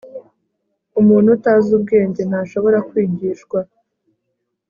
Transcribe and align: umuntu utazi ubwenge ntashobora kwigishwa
umuntu 0.99 1.27
utazi 1.37 1.69
ubwenge 1.77 2.21
ntashobora 2.29 2.77
kwigishwa 2.89 3.59